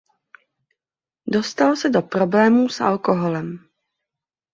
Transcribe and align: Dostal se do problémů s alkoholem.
Dostal 1.27 1.75
se 1.77 1.89
do 1.89 2.01
problémů 2.01 2.69
s 2.69 2.81
alkoholem. 2.81 3.69